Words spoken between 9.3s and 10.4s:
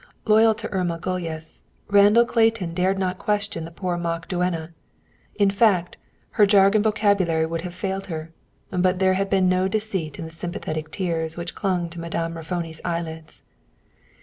no deceit in the